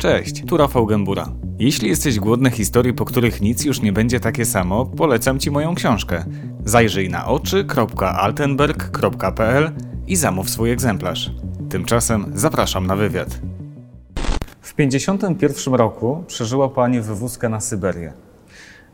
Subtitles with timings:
[0.00, 1.28] Cześć, tu Rafał Gębura.
[1.58, 5.74] Jeśli jesteś głodny historii, po których nic już nie będzie takie samo, polecam Ci moją
[5.74, 6.24] książkę.
[6.64, 9.70] Zajrzyj na oczy.altenberg.pl
[10.06, 11.30] i zamów swój egzemplarz.
[11.68, 13.40] Tymczasem zapraszam na wywiad.
[14.60, 18.12] W 51 roku przeżyła Pani wywózkę na Syberię.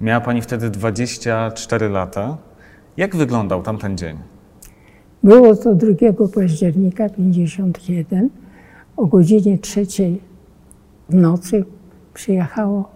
[0.00, 2.36] Miała Pani wtedy 24 lata.
[2.96, 4.16] Jak wyglądał tamten dzień?
[5.22, 5.92] Było to 2
[6.34, 8.30] października 51
[8.96, 9.86] o godzinie 3
[11.08, 11.64] w nocy
[12.14, 12.90] przyjechało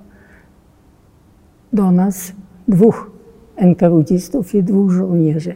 [1.73, 2.33] do nas
[2.69, 3.11] dwóch
[3.57, 5.55] NKWDzistów i dwóch żołnierzy.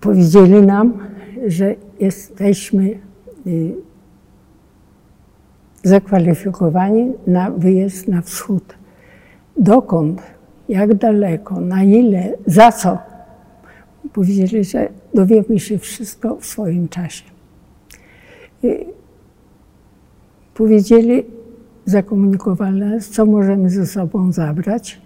[0.00, 0.98] Powiedzieli nam,
[1.46, 2.98] że jesteśmy
[3.46, 3.74] y,
[5.82, 8.74] zakwalifikowani na wyjazd na wschód.
[9.56, 10.22] Dokąd,
[10.68, 12.98] jak daleko, na ile, za co?
[14.12, 17.37] Powiedzieli, że dowiemy się wszystko w swoim czasie.
[20.54, 21.24] Powiedzieli,
[21.84, 25.00] zakomunikowali nas, co możemy ze sobą zabrać,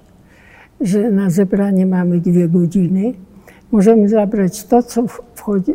[0.81, 3.15] że na zebranie mamy dwie godziny.
[3.73, 5.75] Możemy zabrać to, co wchodzi,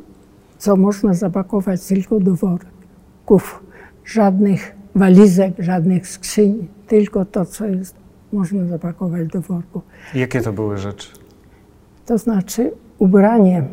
[0.58, 3.64] co można zapakować tylko do worków.
[4.06, 7.96] Żadnych walizek, żadnych skrzyń, tylko to, co jest,
[8.34, 9.82] można zapakować do worku.
[10.16, 11.10] Jakie to były rzeczy?
[12.06, 13.64] To znaczy ubranie.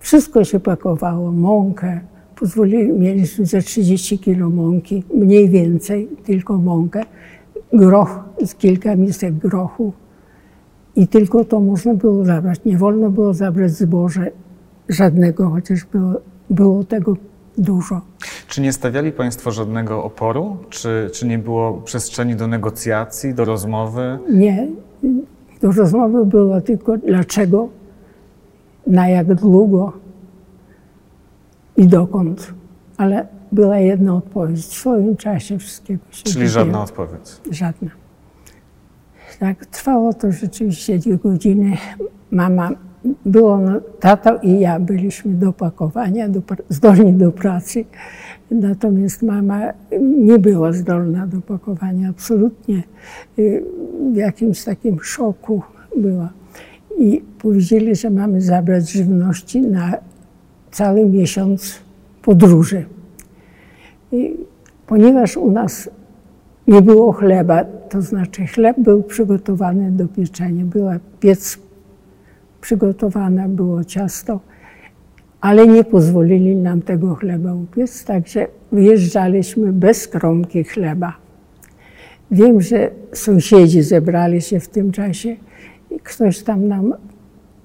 [0.00, 2.00] Wszystko się pakowało, mąkę.
[2.40, 7.02] Pozwolili, mieliśmy ze 30 kilo mąki, mniej więcej, tylko mąkę.
[7.72, 9.92] Groch, z kilka misek grochu.
[10.96, 12.60] I tylko to można było zabrać.
[12.64, 14.30] Nie wolno było zabrać zboże
[14.88, 16.12] żadnego, chociaż było,
[16.50, 17.16] było tego
[17.58, 18.00] dużo.
[18.48, 20.56] Czy nie stawiali Państwo żadnego oporu?
[20.70, 24.18] Czy, czy nie było przestrzeni do negocjacji, do rozmowy?
[24.32, 24.68] Nie.
[25.60, 27.68] Do rozmowy było tylko dlaczego,
[28.86, 30.03] na jak długo
[31.76, 32.54] i dokąd.
[32.96, 34.60] Ale była jedna odpowiedź.
[34.60, 37.40] W swoim czasie wszystkiego się Czyli żadna odpowiedź.
[37.50, 37.90] Żadna.
[39.40, 41.76] Tak, trwało to rzeczywiście dwie godziny.
[42.30, 42.70] Mama,
[43.26, 47.84] było, no, tato i ja byliśmy do pakowania, do, zdolni do pracy.
[48.50, 49.60] Natomiast mama
[50.00, 52.82] nie była zdolna do pakowania, absolutnie
[53.38, 53.64] y,
[54.12, 55.62] w jakimś takim szoku
[55.96, 56.28] była.
[56.98, 59.92] I powiedzieli, że mamy zabrać żywności na
[60.74, 61.78] cały miesiąc
[62.22, 62.84] podróży.
[64.12, 64.36] I
[64.86, 65.90] ponieważ u nas
[66.66, 71.58] nie było chleba, to znaczy chleb był przygotowany do pieczenia, była piec
[72.60, 74.40] przygotowana, było ciasto,
[75.40, 81.12] ale nie pozwolili nam tego chleba upiec, także wyjeżdżaliśmy bez kromki chleba.
[82.30, 85.36] Wiem, że sąsiedzi zebrali się w tym czasie
[85.90, 86.94] i ktoś tam nam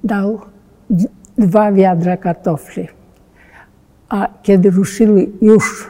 [0.04, 0.40] dał
[1.38, 2.99] dwa wiadra kartofli.
[4.10, 5.90] A kiedy ruszyli już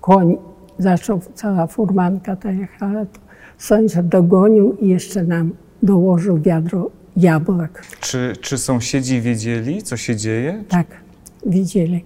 [0.00, 0.36] koń,
[0.78, 3.20] zaczął cała furmanka ta jechała, to
[3.58, 7.82] sąsiad dogonił i jeszcze nam dołożył wiadro jabłek.
[8.00, 10.64] Czy, czy sąsiedzi wiedzieli, co się dzieje?
[10.68, 10.86] Tak,
[11.46, 12.04] widzieli.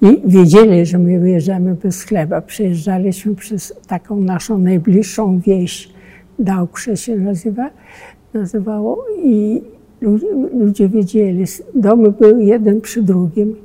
[0.00, 2.40] I wiedzieli, że my wyjeżdżamy bez chleba.
[2.40, 5.96] Przejeżdżaliśmy przez taką naszą najbliższą wieś,
[6.38, 7.70] Dałkrze się nazywa,
[8.34, 9.62] nazywało i
[10.00, 11.44] ludzie, ludzie wiedzieli.
[11.74, 13.56] Domy były jeden przy drugim.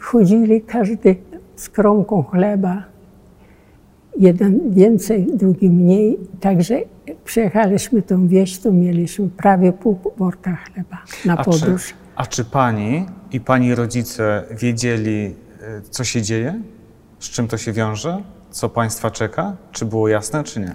[0.00, 1.16] Wchodzili każdy
[1.56, 2.84] z kromką chleba.
[4.18, 6.18] Jeden więcej, drugi mniej.
[6.40, 6.80] Także
[7.24, 11.94] przyjechaliśmy tą wieś, to mieliśmy prawie pół worka chleba na A czy, podróż.
[12.16, 15.34] a czy Pani i Pani rodzice wiedzieli,
[15.78, 16.60] y, co się dzieje?
[17.18, 18.22] Z czym to się wiąże?
[18.50, 19.56] Co Państwa czeka?
[19.72, 20.74] Czy było jasne, czy nie?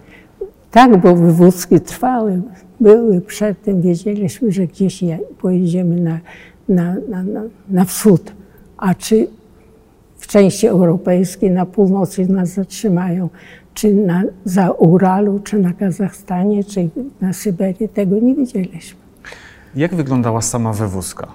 [0.71, 2.41] Tak, bo wywózki trwały,
[2.79, 6.19] były przedtem, wiedzieliśmy, że gdzieś je- pojedziemy na,
[6.69, 8.31] na, na, na, na wschód.
[8.77, 9.27] A czy
[10.17, 13.29] w części europejskiej, na północy nas zatrzymają,
[13.73, 16.89] czy na, za Uralu, czy na Kazachstanie, czy
[17.21, 18.99] na Syberii, tego nie wiedzieliśmy.
[19.75, 21.27] Jak wyglądała sama wywózka?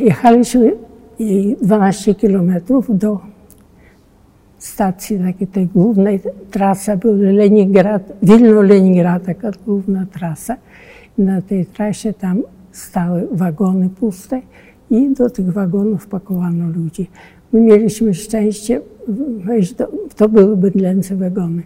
[0.00, 0.72] Jechaliśmy
[1.18, 3.20] i 12 kilometrów do
[4.58, 6.20] stacji takiej tej głównej.
[6.50, 10.56] Trasa była Leningrad, Wilno-Leningrad, taka główna trasa.
[11.18, 12.42] Na tej trasie tam
[12.72, 14.40] stały wagony puste
[14.90, 17.10] i do tych wagonów pakowano ludzi.
[17.52, 18.80] My mieliśmy szczęście
[19.44, 21.62] wejść do, to były bydlęce wagony.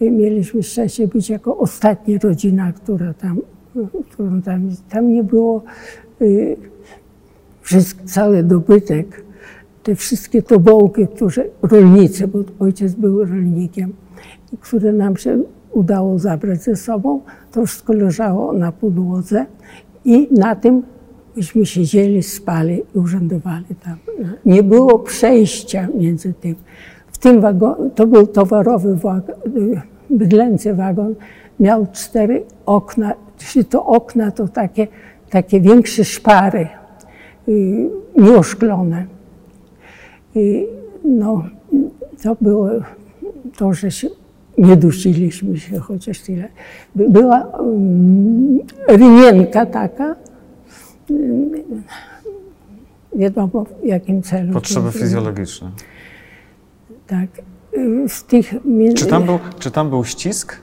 [0.00, 3.40] I mieliśmy szczęście być jako ostatnia rodzina, która tam,
[4.10, 5.62] którą tam, tam nie było
[6.22, 6.56] y,
[7.62, 9.24] wszystko, cały dobytek,
[9.82, 13.92] te wszystkie tobołki, które rolnicy, bo ojciec był rolnikiem,
[14.60, 17.20] które nam się udało zabrać ze sobą,
[17.52, 19.46] to wszystko leżało na podłodze
[20.04, 20.82] i na tym
[21.36, 23.96] myśmy siedzieli, spali i urzędowali tam.
[24.46, 26.54] Nie było przejścia między tym.
[27.12, 29.34] W tym wagonie, to był towarowy wagon,
[30.10, 31.14] bydlęcy wagon,
[31.60, 34.86] miał cztery okna, czyli to okna to takie,
[35.30, 36.68] takie większe szpary,
[37.48, 39.06] y, nieoszklone.
[40.34, 40.66] I
[41.04, 41.44] no,
[42.22, 42.68] to było
[43.56, 44.08] to, że się
[44.58, 46.48] nie dusiliśmy się chociaż tyle.
[46.94, 50.16] By- Była um, rynienka taka,
[53.16, 54.52] wiadomo w jakim celu.
[54.52, 55.70] Potrzeby fizjologiczne.
[57.06, 57.28] Tak.
[57.76, 58.54] Y, W tych
[58.96, 60.56] Czy tam był, czy tam był ścisk?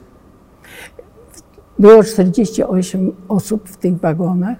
[1.79, 4.57] było 48 osób w tych wagonach,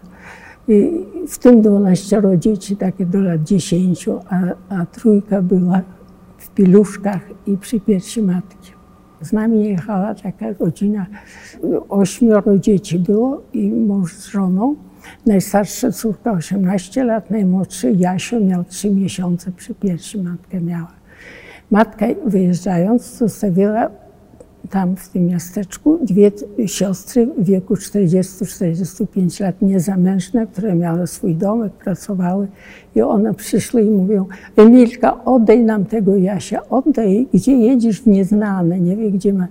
[0.68, 5.82] i w tym 12 dzieci takie do lat 10, a, a trójka była
[6.38, 8.72] w piluszkach i przy piersi matki.
[9.22, 11.06] Z nami jechała taka rodzina,
[11.90, 14.76] ośmioro dzieci było i mąż z żoną.
[15.26, 20.92] Najstarsza córka 18 lat, najmłodszy Jasio miał 3 miesiące przy piersi matkę miała.
[21.72, 23.90] Matka wyjeżdżając zostawiła
[24.70, 26.32] tam w tym miasteczku dwie
[26.66, 32.48] siostry w wieku 40-45 lat, niezamężne, które miały swój domek, pracowały
[32.96, 34.26] i one przyszły i mówią,
[34.56, 39.48] Emilka, oddaj nam tego Jasia, oddaj, gdzie jedziesz w nieznane, nie wie gdzie ma.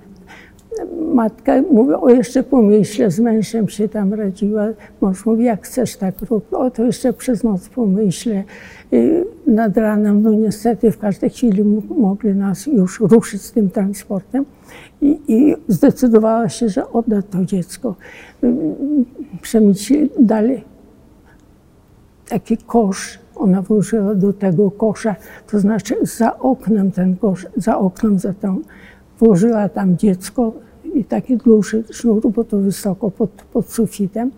[1.15, 4.67] Matka mówi, o jeszcze pomyślę, z mężem się tam radziła.
[5.01, 6.53] Mąż mówi, jak chcesz tak rób.
[6.53, 8.45] O, to jeszcze przez noc pomyślę.
[9.47, 11.65] Nad ranem, no niestety w każdej chwili
[11.99, 14.45] mogli nas już ruszyć z tym transportem.
[15.01, 17.95] I, i zdecydowała się, że odda to dziecko.
[19.43, 20.65] Przemyśli dalej
[22.29, 23.19] taki kosz.
[23.37, 25.17] Ona włożyła do tego kosza,
[25.51, 28.61] to znaczy za oknem ten kosz, za oknem za tą,
[29.19, 30.53] włożyła tam dziecko
[30.95, 34.31] i taki dłuższy sznur, bo to wysoko pod, pod sufitem.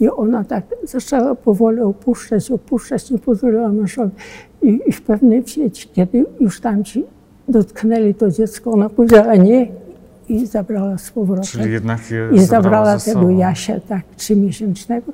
[0.00, 4.10] I ona tak zaczęła powoli opuszczać, opuszczać, nie pozwoliła mężowi.
[4.62, 7.04] I, I w pewnej chwili, kiedy już tam ci
[7.48, 9.68] dotknęli to dziecko, ona powiedziała nie
[10.28, 11.44] i zabrała z powrotem.
[11.44, 13.30] Czyli jednak je I zabrała ze tego.
[13.30, 15.12] Jasia, tak, trzymiesięcznego.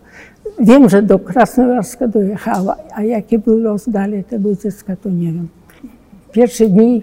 [0.61, 5.49] Wiem, że do Krasnojarska dojechała, a jaki był los dalej tego dziecka, to nie wiem.
[6.33, 7.03] Pierwsze dni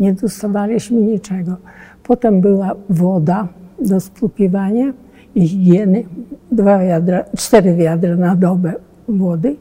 [0.00, 1.56] nie dostawaliśmy niczego.
[2.02, 3.48] Potem była woda
[3.80, 4.92] do spłukiwania
[5.34, 6.04] i higieny,
[6.52, 8.72] dwa wiadra, cztery wiadra na dobę
[9.08, 9.56] wody,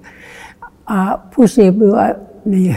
[0.85, 2.15] a później była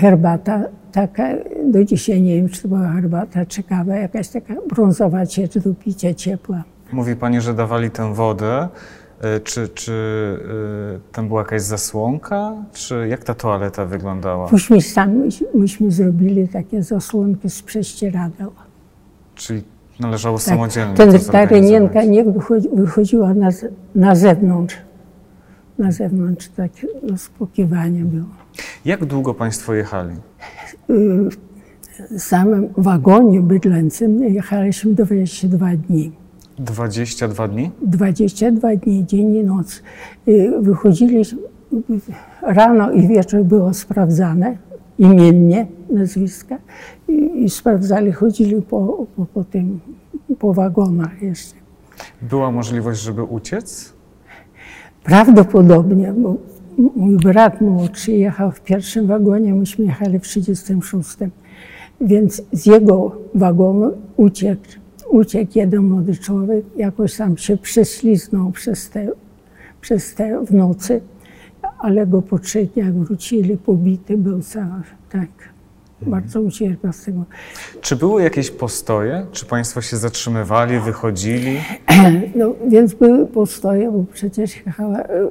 [0.01, 0.63] herbata
[0.93, 1.29] taka,
[1.65, 5.75] do dzisiaj nie wiem, czy to była herbata czy kawa, jakaś taka brązowa ciecz do
[5.75, 6.65] picia ciepła.
[6.93, 8.69] Mówi Pani, że dawali tę wodę.
[9.37, 12.53] Y, Czy, czy y, tam była jakaś zasłonka?
[12.73, 14.49] Czy jak ta toaleta wyglądała?
[14.53, 18.53] Myśmy sami myśmy zrobili takie zasłonki z prześcieradeł.
[19.35, 19.63] Czyli
[20.01, 20.47] należało Tak.
[20.47, 23.49] samodzielnie Ten, to ta rynienka nie wychodzi, wychodziła na,
[23.95, 24.77] na zewnątrz.
[25.79, 28.27] Na zewnątrz takie rozpłukiwanie było.
[28.85, 30.17] Jak długo Państwo jechali?
[30.89, 36.13] W samym wagonie bydlęcym jechaliśmy 22 dni.
[36.59, 37.71] 22 dni?
[37.83, 39.83] 22 dni, dzień i noc.
[40.29, 41.39] Y, Wychodziliśmy,
[42.43, 44.57] rano i wieczór było sprawdzane,
[44.99, 46.58] imiennie nazwiska
[47.08, 49.81] i, i sprawdzali, chodzili po, po, po tym,
[50.38, 51.55] po wagonach jeszcze.
[52.23, 53.93] Była możliwość, żeby uciec?
[55.05, 56.37] Prawdopodobnie, bo
[56.96, 61.08] mój brat młodszy jechał w pierwszym wagonie, myśmy jechali w 36.
[62.00, 64.63] Więc z jego wagonu uciekł,
[65.10, 69.08] uciekł jeden młody człowiek, jakoś tam się prześliznął przez te,
[69.81, 71.01] przez te w nocy,
[71.84, 75.29] ale go po trzech dniach wrócili, pobity był cały, tak.
[76.03, 77.24] Bardzo ucierpiał z tego.
[77.81, 79.26] Czy były jakieś postoje?
[79.32, 81.56] Czy Państwo się zatrzymywali, wychodzili?
[82.36, 85.31] No, więc były postoje, bo przecież jechała, e, e,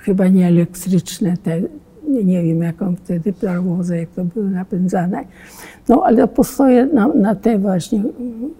[0.00, 1.60] chyba nie elektryczne te,
[2.22, 5.24] nie, wiem jaką wtedy parowozy, jak to były napędzane.
[5.88, 8.02] No ale postoje na, na te właśnie,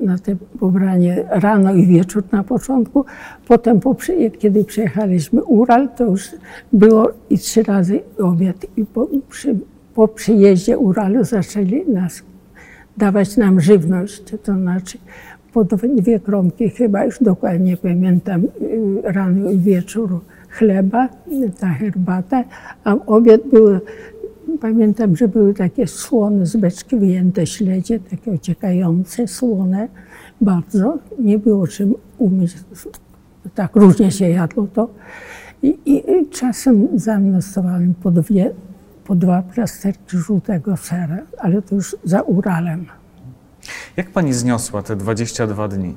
[0.01, 3.05] na te pobranie rano i wieczór na początku.
[3.49, 3.97] Potem po,
[4.39, 6.29] kiedy przejechaliśmy Ural, to już
[6.73, 8.67] było i trzy razy obiad.
[8.77, 9.57] I po, przy,
[9.95, 12.23] po przyjeździe Uralu zaczęli nas
[12.97, 14.99] dawać nam żywność, to znaczy
[15.53, 18.49] po dwie kromki, chyba już dokładnie nie pamiętam, y,
[19.03, 20.21] rano i wieczór
[20.55, 21.09] chleba,
[21.61, 22.45] ta herbata,
[22.85, 23.81] a obiad był,
[24.61, 29.89] pamiętam, że były takie słone z beczki wyjęte śledzie, takie ociekające, słone
[30.41, 30.99] bardzo.
[31.19, 32.57] Nie było czym umyć,
[33.55, 34.89] tak różnie się jadło to.
[35.63, 38.51] I, i, i czasem zamnestowałem po, dwie,
[39.05, 42.87] po dwa plasterki żółtego sera, ale to już za Uralem.
[43.97, 45.95] Jak Pani zniosła te 22 dni?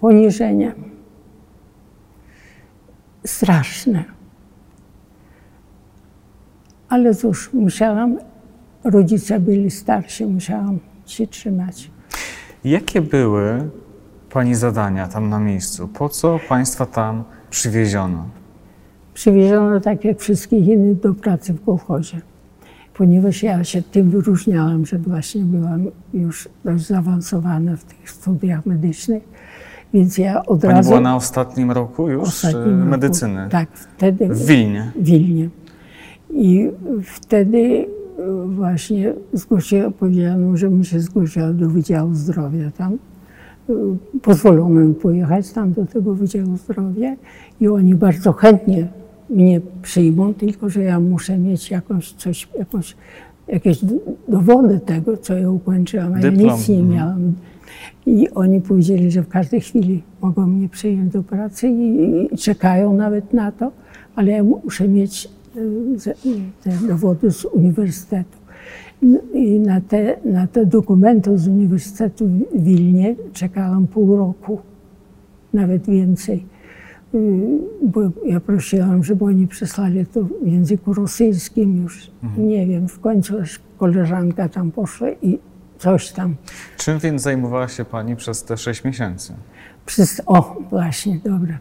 [0.00, 0.74] poniżenie.
[3.26, 4.04] Straszne.
[6.88, 8.18] Ale cóż, musiałam,
[8.84, 11.90] rodzice byli starsi, musiałam się trzymać.
[12.64, 13.70] Jakie były
[14.30, 15.88] Pani zadania tam na miejscu?
[15.88, 18.28] Po co Państwa tam przywieziono?
[19.14, 22.20] Przywieziono tak jak wszystkich innych do pracy w kolchozie.
[22.94, 29.22] Ponieważ ja się tym wyróżniałam, że właśnie byłam już dość zaawansowana w tych studiach medycznych,
[29.94, 30.88] więc ja od Pani razu...
[30.88, 34.92] była na ostatnim roku już ostatnim e, roku- medycyny Tak, wtedy w Wilnie.
[34.96, 35.48] w Wilnie.
[36.30, 36.70] I
[37.04, 37.86] wtedy y,
[38.46, 42.98] właśnie zgłosiła, powiedziano, że mi się zgłosiła do Wydziału Zdrowia tam.
[43.70, 43.74] Y,
[44.22, 47.16] Pozwolono mi pojechać tam do tego Wydziału Zdrowia
[47.60, 48.88] i oni bardzo chętnie
[49.30, 52.96] mnie przyjmą, tylko że ja muszę mieć jakąś coś, jakąś,
[53.48, 53.78] jakieś
[54.28, 56.88] dowody tego, co ja ukończyłam, a ja nic nie mhm.
[56.88, 57.32] miałam.
[58.06, 62.94] I oni powiedzieli, że w każdej chwili mogą mnie przyjąć do pracy i, i czekają
[62.94, 63.72] nawet na to,
[64.16, 65.28] ale ja muszę mieć
[65.96, 66.14] ze-
[66.64, 68.38] te dowody z uniwersytetu.
[69.02, 74.58] No I na te, na te dokumenty z Uniwersytetu w Wilnie czekałam pół roku,
[75.52, 76.44] nawet więcej.
[77.14, 77.18] Y,
[77.82, 82.10] Bo ja prosiłam, żeby oni przesłali to w języku rosyjskim już.
[82.38, 83.34] Nie wiem, w końcu
[83.78, 85.38] koleżanka tam poszła i
[85.80, 86.34] coś tam.
[86.76, 89.32] Czym więc zajmowała się Pani przez te sześć miesięcy?
[89.86, 91.58] Przez, o, właśnie, dobra.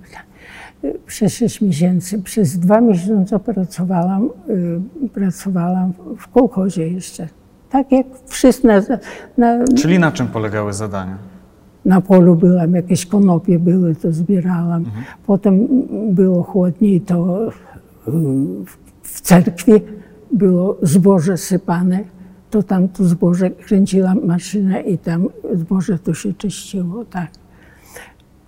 [1.06, 7.28] Przez sześć miesięcy, przez dwa miesiące pracowałam, y, pracowałam w kołchozie jeszcze.
[7.70, 8.82] Tak jak wszyscy na,
[9.38, 11.18] na, Czyli na czym polegały zadania?
[11.86, 14.86] na polu byłam, jakieś konopie były, to zbierałam.
[15.28, 15.68] Potem
[16.14, 17.52] było chłodniej, to y,
[18.66, 19.72] w- w cerkwi
[20.32, 22.00] było zboże sypane,
[22.50, 27.32] to tam to zboże kręciła maszyna i tam zboże to się czyściło, tak.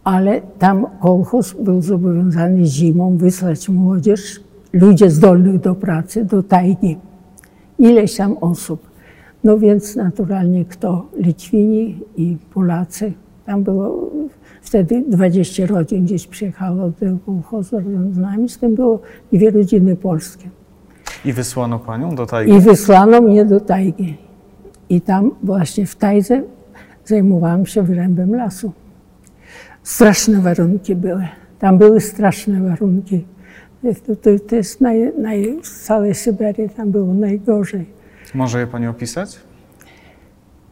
[0.04, 4.40] Ale tam kolchoz był zobowiązany zimą wysłać młodzież,
[4.74, 6.98] ludzie zdolnych do pracy, do tajgi.
[7.80, 8.92] Ileś tam osób.
[9.44, 11.08] No więc naturalnie kto?
[11.18, 13.14] Litwini i Polacy.
[13.46, 14.12] Tam było
[14.62, 18.50] wtedy 20 rodzin gdzieś przyjechało do tego kolchozu razem z nami.
[18.50, 19.00] Z tym było
[19.34, 20.50] dwie rodziny polskie.
[21.26, 22.54] I wysłano Panią do tajgi?
[22.54, 24.18] I wysłano mnie do tajgi.
[24.90, 26.42] I tam właśnie w tajdze
[27.06, 28.72] zajmowałam się wyrębem lasu.
[29.84, 31.28] Straszne warunki były.
[31.60, 33.26] Tam były straszne warunki.
[34.08, 37.86] To, to, to jest naj, naj, z całej Syberii tam było najgorzej.
[38.34, 39.40] Może je Pani opisać?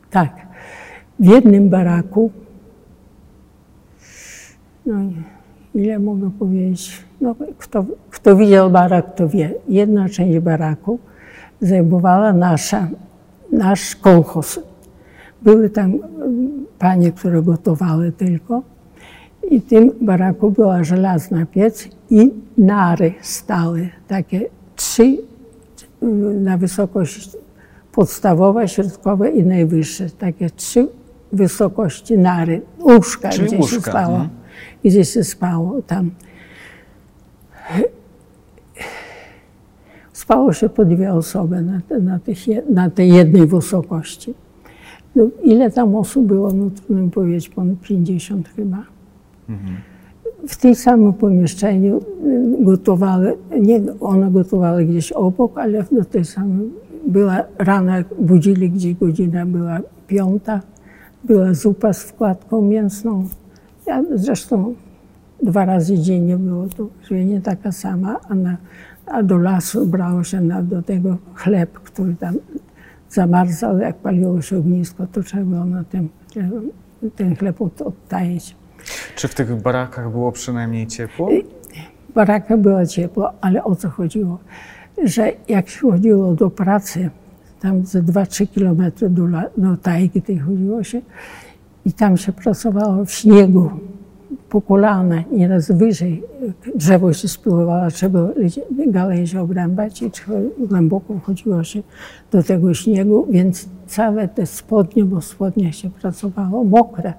[0.09, 0.29] Tak.
[1.19, 2.31] W jednym baraku,
[4.85, 5.23] no nie,
[5.75, 9.53] ile mogę powiedzieć, no, kto, kto widział barak, to wie.
[9.67, 10.99] Jedna część baraku
[11.61, 12.87] zajmowała nasza,
[13.51, 14.59] nasz kołchoz.
[15.41, 18.61] Były tam mm, panie, które gotowały tylko.
[19.51, 24.41] I w tym baraku była żelazna piec i nary stały, takie
[24.75, 26.05] trzy y,
[26.39, 27.29] na wysokość
[27.91, 30.09] podstawowa, środkowa i najwyższe.
[30.09, 30.87] Takie trzy
[31.31, 34.27] wysokości nary, łóżka, Czyli gdzie się łóżka, spało.
[34.83, 34.91] Mhm.
[34.93, 36.11] Gdzie się spało tam.
[40.13, 42.37] Spało się po dwie osoby na, te, na, tych,
[42.69, 44.33] na tej jednej wysokości.
[45.15, 48.83] No, ile tam osób było, no trudno mi powiedzieć, ponad 50 chyba.
[50.47, 56.69] W tym samym pomieszczeniu y, gotowały, nie one gotowały gdzieś obok, ale do tej samej,
[57.07, 60.61] była rano, jak budzili, gdzie godzina była piąta,
[61.23, 63.27] była zupa z wkładką mięsną.
[63.89, 64.75] Ja zresztą
[65.43, 68.57] dwa razy dziennie było to żywienie taka sama, a, na,
[69.05, 72.35] a do lasu brało się na, do tego chleb, który tam
[73.09, 76.09] zamarzał, jak paliło się ognisko, to trzeba było na tym,
[77.15, 78.55] ten chleb od- odtajić.
[79.15, 81.29] Czy w tych barakach było przynajmniej ciepło?
[82.09, 84.39] W barakach było ciepło, ale o co chodziło?
[85.03, 87.09] Że jak się chodziło do pracy,
[87.61, 89.27] tam ze 2-3 kilometry do,
[89.57, 91.01] do tajgi tej chodziło się
[91.85, 93.69] i tam się pracowało w śniegu,
[94.49, 96.23] po kolana, nieraz wyżej.
[96.75, 98.19] Drzewo się spływało, trzeba
[98.87, 100.11] gałęzie obrębać i
[100.57, 101.83] głęboko wchodziło się
[102.31, 107.13] do tego śniegu, więc całe te spodnie, bo w spodniach się pracowało, mokre.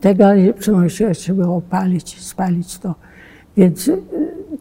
[0.00, 2.94] Te gałęzie przynosiło, trzeba było palić, spalić to.
[3.56, 4.02] Więc y,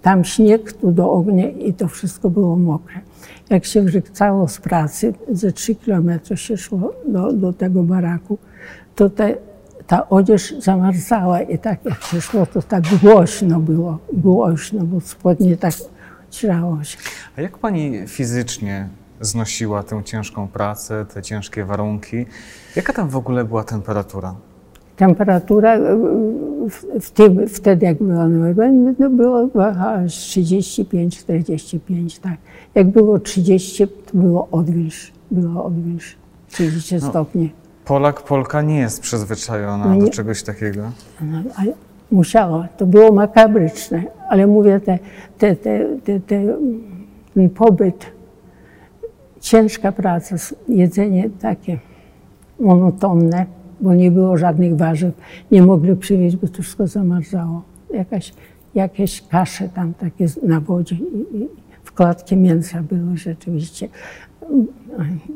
[0.02, 3.00] tam śnieg, tu do ognia i to wszystko było mokre.
[3.50, 8.38] Jak się wrzucało z pracy, ze 3 kilometry się szło do, do tego baraku,
[8.96, 9.36] to te,
[9.88, 15.58] ta odzież zamarzała i tak jak się szło, to tak głośno było, głośno, bo spodnie
[15.58, 15.74] tak
[16.30, 16.98] cierało się.
[17.38, 18.90] A jak Pani fizycznie
[19.22, 22.26] znosiła tę ciężką pracę, te ciężkie warunki?
[22.76, 24.36] Jaka tam w ogóle była temperatura?
[24.96, 25.80] Temperatura y,
[26.70, 29.72] w, w tym, wtedy jak była Nowe to było chyba
[30.06, 32.38] 35-45, tak.
[32.76, 36.16] Jak było 30, to było odwilż, było odwilż,
[36.50, 37.02] 30 No.
[37.10, 37.52] stopni.
[37.92, 40.92] Polak, Polka nie jest przyzwyczajona No do czegoś takiego.
[41.22, 41.74] No, ale
[42.12, 45.00] musiało, to było makabryczne, ale mówię, te,
[45.38, 46.58] te, te, te, te,
[47.34, 48.06] ten pobyt,
[49.40, 50.36] ciężka praca,
[50.68, 51.80] jedzenie takie
[52.60, 53.46] monotonne,
[53.82, 55.14] bo nie było żadnych warzyw,
[55.52, 57.62] nie mogli przywieźć, bo to wszystko zamarzało.
[57.94, 58.34] Jakaś,
[58.76, 61.48] jakieś kasze tam takie na wodzie i, i
[61.94, 63.88] wkładki mięsa były rzeczywiście.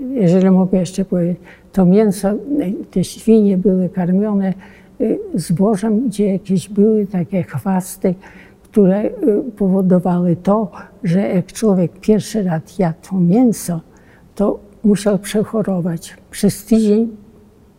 [0.09, 1.37] Jeżeli mogę jeszcze powiedzieć,
[1.71, 2.33] to mięso,
[2.91, 4.53] te świnie były karmione
[5.01, 8.15] y, zbożem, gdzie jakieś były takie chwasty,
[8.63, 9.11] które y,
[9.57, 10.71] powodowały to,
[11.03, 13.81] że jak człowiek pierwszy raz jadł mięso,
[14.35, 16.17] to musiał przechorować.
[16.31, 17.24] Przez tydzień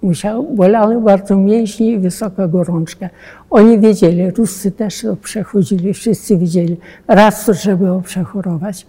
[0.03, 3.09] musiał, bolały bardzo mięśnie i wysoka gorączka.
[3.51, 6.77] Oni wiedzieli, Ruscy też to przechodzili, wszyscy wiedzieli.
[7.09, 8.87] Raz to trzeba przechorować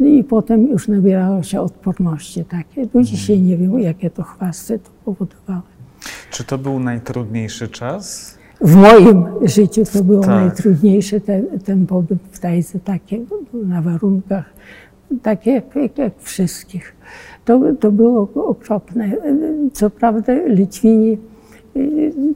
[0.00, 2.86] i potem już nabierało się odporności takie.
[2.86, 5.62] Do dzisiaj nie wiem, jakie to chwasty to powodowały.
[6.30, 8.38] Czy to był najtrudniejszy czas?
[8.60, 10.30] W moim życiu to było Tak.
[10.30, 13.18] najtrudniejsze, ten, ten pobyt w Tajce, takie,
[13.52, 14.44] na warunkach,
[15.22, 16.94] takie jak, jak wszystkich.
[17.48, 19.12] To, to było okropne.
[19.72, 21.18] Co prawda Litwini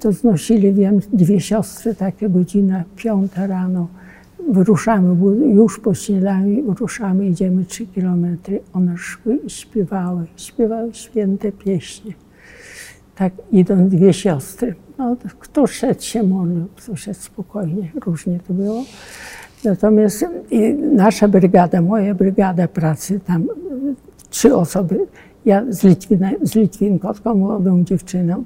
[0.00, 3.88] to znosili, wiem, dwie siostry, takie godzina piąta rano.
[4.48, 5.16] Wyruszamy,
[5.54, 8.60] już po śniadaniu wyruszamy, idziemy trzy kilometry.
[8.72, 12.12] One szły i śpiewały, śpiewały święte pieśnie
[13.14, 14.74] tak idą dwie siostry.
[14.98, 18.84] No, to kto szedł się modlił, kto szedł spokojnie, różnie to było.
[19.64, 20.26] Natomiast
[20.92, 23.46] nasza brygada, moja brygada pracy, tam
[24.32, 25.06] trzy osoby,
[25.44, 28.44] ja z, Litwina, z młodą dziewczyną,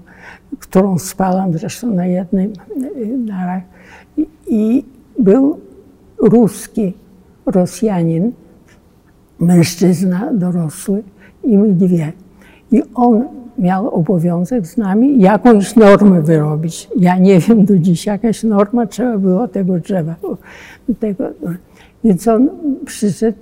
[0.58, 2.52] którą spałam zresztą na jednym
[2.96, 3.62] y, narach.
[4.16, 4.84] I, I
[5.18, 5.60] był
[6.18, 6.92] ruski
[7.46, 8.32] Rosjanin,
[9.38, 11.02] mężczyzna dorosły
[11.44, 12.12] i my dwie.
[12.72, 13.24] I on
[13.58, 16.88] miał obowiązek z nami jakąś normę wyrobić.
[16.96, 20.14] Ja nie wiem do dziś, jakaś norma trzeba było tego drzewa.
[21.00, 21.24] Tego.
[22.04, 22.48] Więc on
[22.86, 23.38] przyszedł,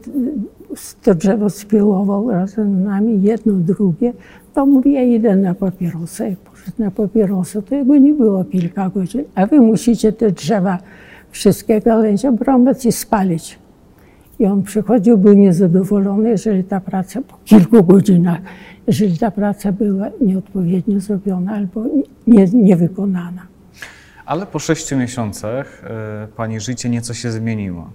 [1.03, 4.13] to drzewo spiłował razem z nami, jedno, drugie.
[4.55, 6.27] To mówi, ja idę na papierosa.
[6.27, 9.25] Jak poszedł na papierosa, to jego nie było kilka godzin.
[9.35, 10.79] A wy musicie te drzewa,
[11.31, 13.59] wszystkie gałęzie brąbać i spalić.
[14.39, 18.41] I on przychodził, był niezadowolony, jeżeli ta praca po kilku godzinach,
[18.87, 21.85] jeżeli ta praca była nieodpowiednio zrobiona albo
[22.27, 23.47] nie, niewykonana.
[24.27, 27.91] Ale po sześciu miesiącach e, pani życie nieco się zmieniło.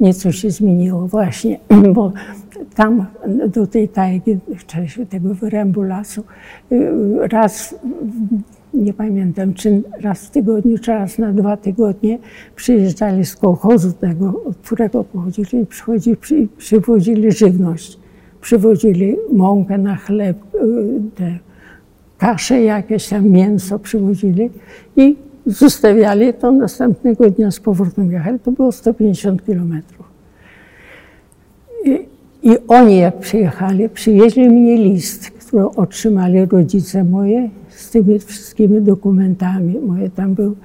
[0.00, 1.60] Nieco się zmieniło właśnie,
[1.94, 2.12] bo
[2.74, 3.06] tam
[3.48, 6.24] do tej tajgi, w czasie tego wyrębu lasu,
[6.72, 6.92] y,
[7.30, 7.74] raz,
[8.74, 12.18] nie pamiętam, czy raz w tygodniu, czy raz na dwa tygodnie
[12.56, 17.98] przyjeżdżali z kołchozu tego, od którego pochodzili, przychodzi, przy, przywozili żywność.
[18.40, 20.58] Przywozili mąkę na chleb, y,
[21.14, 21.38] te
[22.18, 24.50] kasze jakieś tam, mięso przywozili
[24.96, 28.38] i zostawiali to następnego dnia z powrotem jechali.
[28.38, 30.06] To było 150 kilometrów.
[31.84, 32.08] I,
[32.42, 39.78] I oni jak przyjechali, przywieźli mnie list, który otrzymali rodzice moje z tymi wszystkimi dokumentami.
[39.80, 40.56] Moje tam był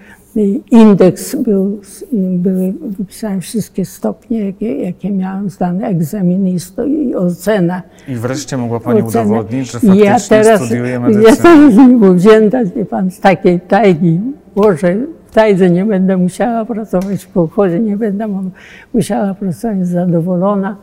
[0.71, 1.81] indeks, był,
[2.13, 6.51] były wypisane wszystkie stopnie, jakie, jakie miałam zdane, egzaminy
[6.87, 7.81] i, ocena.
[8.07, 9.25] I wreszcie mogła pani Ocenę.
[9.25, 11.37] udowodnić, że faktycznie ja teraz, studiuje Ja medycynę.
[11.37, 14.19] teraz nie wzięta, wie pan, z takiej tajgi.
[14.55, 14.95] Boże,
[15.27, 18.51] w tajdze nie będę musiała pracować, w pochodzie nie będę mu-
[18.93, 20.77] musiała pracować zadowolona.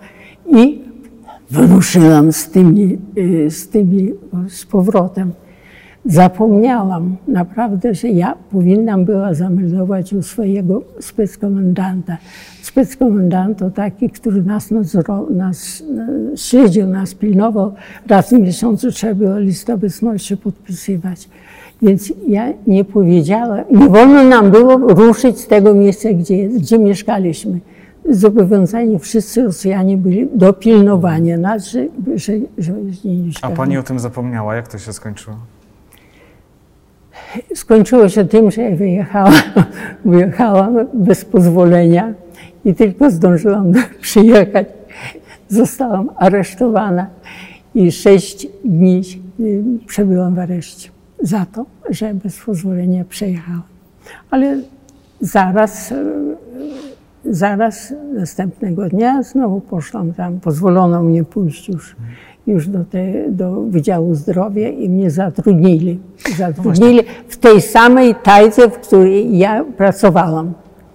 [0.46, 0.82] I
[1.50, 4.14] wyruszyłam z tymi, y, z tymi,
[4.48, 5.32] z powrotem.
[6.04, 12.16] Zapomniałam naprawdę, że ja powinnam była zameldować u swojego speckomendanta.
[12.62, 15.82] Speckomendant to taki, który nas, nadzoro, nas
[16.36, 17.74] śledził, nas pilnował.
[18.06, 21.28] Raz w miesiącu trzeba było list obecności podpisywać.
[21.82, 27.60] Więc ja nie powiedziałam, nie wolno nam było ruszyć z tego miejsca, gdzie, gdzie mieszkaliśmy.
[28.10, 32.72] Zobowiązani wszyscy Rosjanie byli do pilnowania nas, że, że, że
[33.04, 33.56] nie A mieszkamy.
[33.56, 34.54] pani o tym zapomniała.
[34.54, 35.36] Jak to się skończyło?
[37.54, 39.32] Skończyło się tym, że ja wyjechałam,
[40.04, 42.14] wyjechałam bez pozwolenia
[42.64, 44.68] i tylko zdążyłam przyjechać.
[45.48, 47.06] Zostałam aresztowana
[47.74, 49.02] i sześć dni
[49.40, 53.62] y, przebyłam w areszcie za to, że bez pozwolenia przejechałam.
[54.30, 54.58] Ale
[55.20, 55.96] zaraz, y,
[57.24, 61.96] zaraz następnego dnia znowu poszłam tam, pozwolono mnie pójść już.
[62.46, 65.98] już do, te, do Wydziału Zdrowia i mnie zatrudnili.
[66.36, 70.52] Zatrudnili w tej samej tajdze, w której ja pracowałam.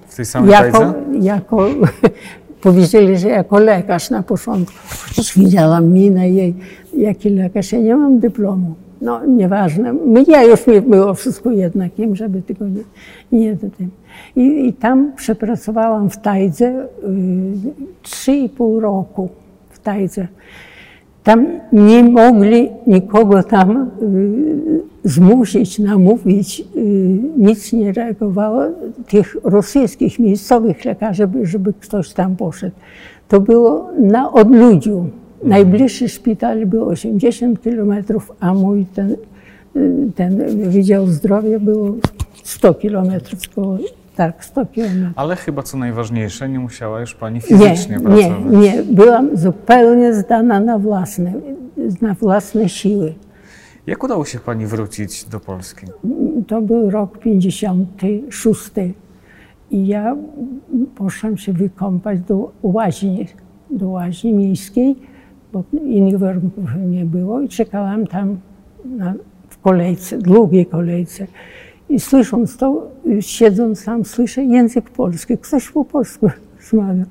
[0.08, 0.94] W tej samej Jako, tajdze?
[1.22, 1.68] jako
[2.62, 4.76] powiedzieli, że jako lekarz na początku.
[5.36, 6.56] Widziałam minę jej,
[6.98, 8.76] jaki lekarz, ja nie mam dyplomu.
[9.04, 9.96] No nieważne,
[10.28, 12.84] ja już mi było wszystko jednakim, żeby tylko nie,
[13.32, 13.90] nie do tym.
[14.36, 16.88] I, I tam przepracowałam w Tajdze
[18.02, 19.30] trzy i pół roku
[19.70, 20.28] w Tajdze.
[21.24, 26.82] Tam nie mogli nikogo tam y, zmusić, namówić, y,
[27.38, 28.62] nic nie reagowało
[29.08, 32.76] tych rosyjskich miejscowych lekarzy, żeby ktoś tam poszedł.
[33.28, 35.06] To było na odludziu.
[35.44, 39.16] Najbliższy szpital był 80 kilometrów, a mój ten,
[40.16, 40.38] ten
[40.70, 42.00] Wydział Zdrowia był
[42.44, 43.40] 100 kilometrów.
[44.16, 45.14] Tak, 100 kilometrów.
[45.16, 48.52] Ale chyba co najważniejsze, nie musiała już Pani Nie, fizycznie nie, pracować.
[48.52, 48.84] nie.
[48.84, 51.34] Byłam zupełnie zdana na własne,
[52.02, 53.14] na własne siły.
[53.88, 55.86] Jak udało się Pani wrócić do Polski?
[56.48, 58.72] To był rok 56
[59.72, 60.16] i ja
[60.96, 63.28] poszłam się wykąpać do łaźni,
[63.70, 64.96] do łaźni miejskiej,
[65.54, 68.38] bo innych warunków nie było i czekałam tam
[68.86, 69.14] na,
[69.50, 71.28] w kolejce, długiej kolejce.
[71.90, 75.38] I słysząc to, siedząc tam, słyszę język polski.
[75.38, 77.06] Ktoś po polsku rozmawiał.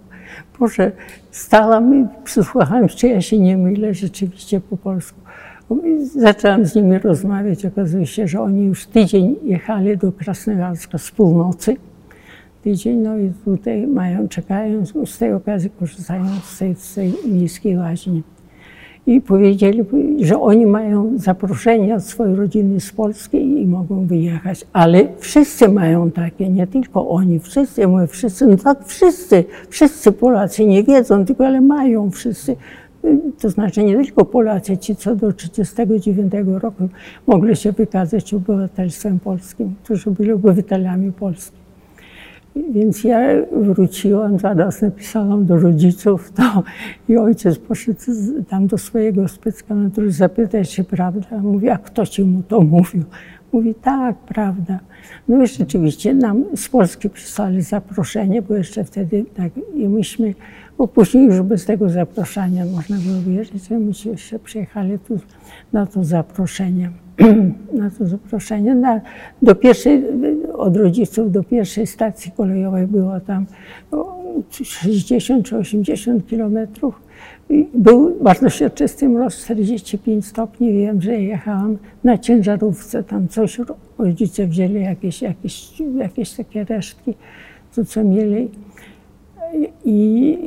[0.59, 0.92] Boże,
[1.31, 5.20] stałam i przysłuchałam, czy ja się nie mylę, rzeczywiście po polsku.
[6.16, 7.66] Zaczęłam z nimi rozmawiać.
[7.66, 11.76] Okazuje się, że oni już tydzień jechali do Krasnojarska z północy.
[12.62, 17.77] Tydzień, no i tutaj mają, czekają, z tej okazji korzystają z tej, z tej miejskiej
[17.77, 18.22] łaźni.
[19.07, 19.85] I powiedzieli,
[20.20, 24.66] że oni mają zaproszenie od swojej rodziny z Polski i mogą wyjechać.
[24.72, 30.66] Ale wszyscy mają takie, nie tylko oni, wszyscy, mówię wszyscy, no tak wszyscy, wszyscy Polacy
[30.66, 32.57] nie wiedzą, tylko ale mają wszyscy.
[33.40, 36.88] To znaczy nie tylko Polacy, ci co do 1939 roku
[37.27, 41.62] mogli się wykazać obywatelstwem polskim, którzy byli obywatelami polskimi.
[42.57, 43.21] Więc ja
[43.53, 46.62] wróciłam, zaraz napisałam do rodziców to
[47.09, 48.01] i ojciec poszedł
[48.49, 51.38] tam do swojego specjalnego zapytać się, prawda?
[51.38, 53.05] Mówi, a kto ci mu to mówił?
[53.53, 54.79] Mówi, tak, prawda.
[55.29, 60.35] No i rzeczywiście nam z Polski przysłali zaproszenie, bo jeszcze wtedy tak i myśmy,
[60.79, 65.19] bo później już bez tego zaproszenia można było wyjeżdżać, a myśmy jeszcze przyjechali tu
[65.73, 66.91] na to zaproszenie.
[67.72, 68.75] na to zaproszenie.
[68.75, 69.01] Na,
[69.42, 70.03] do pierwszej,
[70.55, 73.46] od rodziców do pierwszej stacji kolejowej było tam
[74.51, 77.01] 60 czy 80 kilometrów.
[77.75, 80.72] Był bardzo czysty mróz, 45 stopni.
[80.72, 83.61] Wiem, że jechałam na ciężarówce, tam coś
[83.98, 87.14] rodzice wzięli, jakieś, jakieś, jakieś takie resztki,
[87.75, 88.51] to co mieli.
[89.85, 90.38] I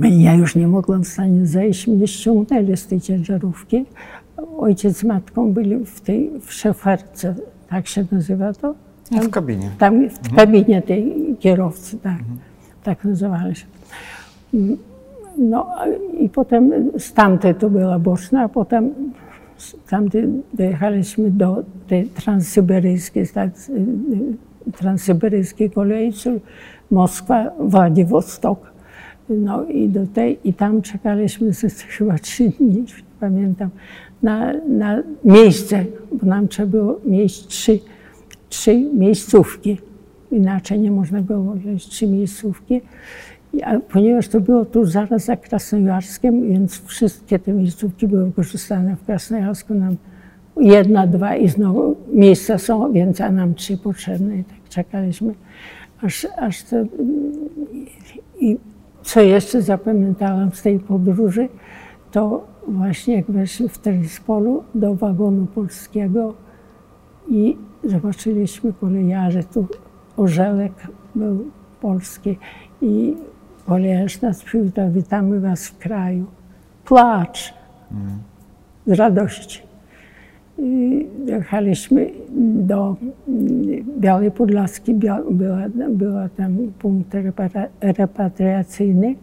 [0.00, 3.84] ja już nie mogłam w stanie zejść, mnie ściągnęli z tej ciężarówki
[4.58, 7.34] ojciec z matką byli w tej w szeferce,
[7.68, 8.74] tak się nazywa to?
[9.10, 9.70] Tam, w kabinie.
[9.78, 10.36] Tam w mhm.
[10.36, 12.38] kabinie tej kierowcy, tak, mhm.
[12.82, 13.66] tak nazywali się.
[15.38, 15.66] No
[16.18, 18.90] i potem z tamtej to była boczna, a potem
[19.88, 23.26] tamtej dojechaliśmy do tej transsyberyjskiej,
[24.76, 26.40] transsyberyjskiej kolei, czyli
[26.90, 28.72] Moskwa, Władywostok.
[29.28, 31.50] No i do tej, i tam czekaliśmy
[31.88, 32.84] chyba trzy dni,
[33.20, 33.70] pamiętam
[34.22, 37.78] na, na miejsce, bo nam trzeba było mieć trzy,
[38.48, 39.78] trzy miejscówki.
[40.30, 42.80] Inaczej nie można było wziąć trzy miejscówki.
[43.64, 49.04] A ponieważ to było tu zaraz za Krasnojarskiem, więc wszystkie te miejscówki były wykorzystane w
[49.04, 49.74] Krasnojarsku.
[49.74, 49.96] Nam
[50.60, 54.36] jedna, dwa i znowu miejsca są, więc a nam trzy potrzebne.
[54.36, 55.34] I tak czekaliśmy,
[56.02, 56.76] aż, aż to...
[58.40, 58.58] I
[59.02, 61.48] co jeszcze zapamiętałam z tej podróży,
[62.12, 66.34] to właśnie jak weszli w Telispolu do wagonu polskiego
[67.28, 69.66] i zobaczyliśmy kolejarze, tu
[70.16, 70.72] orzełek
[71.14, 71.44] był
[71.80, 72.38] polski
[72.80, 73.14] i
[73.66, 76.26] kolejarz nas przywitał, witamy was w kraju.
[76.84, 77.54] Płacz
[78.86, 79.62] z radości.
[80.58, 82.10] I jechaliśmy
[82.56, 82.96] do
[83.98, 84.94] Białej Podlaski,
[85.30, 87.16] była, była tam punkt
[87.80, 89.14] repatriacyjny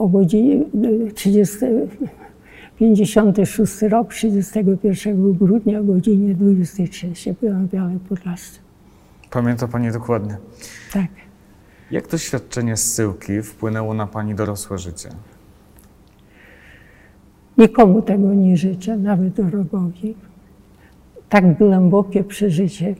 [0.00, 0.64] o godzinie
[1.14, 1.56] 30,
[2.78, 8.60] 56 rok, 31 grudnia o godzinie 23 byłam w Białej Podlasce.
[9.30, 10.36] Pamięta Pani dokładnie.
[10.92, 11.06] Tak.
[11.90, 15.08] Jak doświadczenie zsyłki wpłynęło na Pani dorosłe życie?
[17.58, 20.14] Nikomu tego nie życzę, nawet wrogowi.
[21.28, 22.94] Tak głębokie przeżycie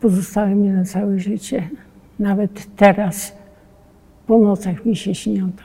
[0.00, 1.68] pozostało mi na całe życie.
[2.18, 3.32] Nawet teraz
[4.26, 5.62] po nocach mi się śnią to.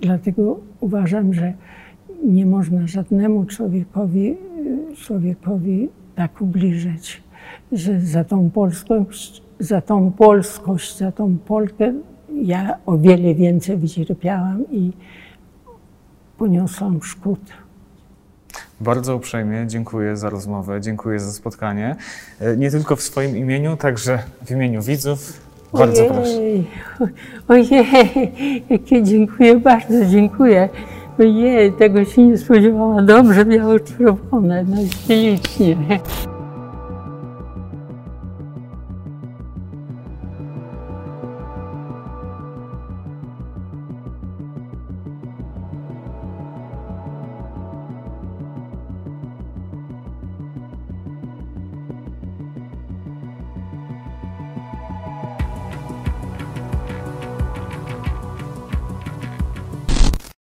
[0.00, 1.52] Dlatego uważam, że
[2.24, 4.36] nie można żadnemu człowiekowi,
[4.96, 7.22] człowiekowi tak ubliżać,
[7.72, 11.94] że za tą polskość, za tą polskość, za tą Polkę
[12.42, 14.92] ja o wiele więcej wycierpiałam i
[16.38, 17.40] poniosłam szkód.
[18.80, 21.96] Bardzo uprzejmie dziękuję za rozmowę, dziękuję za spotkanie.
[22.40, 25.43] E, Nie tylko w swoim imieniu, także w imieniu widzów.
[25.74, 26.36] Bardzo proszę.
[26.36, 26.64] Ojej,
[27.48, 28.32] ojej,
[28.70, 30.68] jakie dziękuję, bardzo dziękuję.
[31.18, 33.06] Ojej, tego się nie spodziewałam.
[33.06, 35.76] Dobrze, biało-czerwone, no ślicznie.